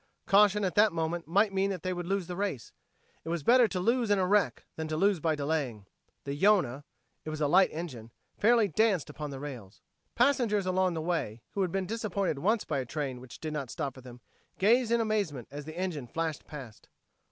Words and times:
Caution 0.25 0.65
at 0.65 0.73
that 0.73 0.91
moment 0.91 1.27
might 1.27 1.53
mean 1.53 1.69
that 1.69 1.83
they 1.83 1.93
would 1.93 2.07
lose 2.07 2.25
the 2.25 2.35
race. 2.35 2.71
It 3.23 3.29
was 3.29 3.43
better 3.43 3.67
to 3.67 3.79
lose 3.79 4.09
in 4.09 4.17
a 4.17 4.25
wreck 4.25 4.65
than 4.75 4.87
to 4.87 4.97
lose 4.97 5.19
by 5.19 5.35
delaying. 5.35 5.85
The 6.23 6.33
Yonah 6.33 6.85
it 7.23 7.29
was 7.29 7.39
a 7.39 7.47
light 7.47 7.69
engine 7.71 8.09
fairly 8.35 8.67
danced 8.67 9.11
upon 9.11 9.29
the 9.29 9.39
rails. 9.39 9.83
Passengers 10.15 10.65
along 10.65 10.95
the 10.95 11.01
way 11.03 11.43
who 11.51 11.61
had 11.61 11.71
been 11.71 11.85
disappointed 11.85 12.39
once 12.39 12.65
by 12.65 12.79
a 12.79 12.85
train 12.87 13.21
which 13.21 13.39
did 13.39 13.53
not 13.53 13.69
stop 13.69 13.93
for 13.93 14.01
them, 14.01 14.21
gazed 14.57 14.91
in 14.91 15.01
amazement 15.01 15.47
as 15.51 15.65
the 15.65 15.77
engine 15.77 16.07
flashed 16.07 16.47
past. 16.47 16.89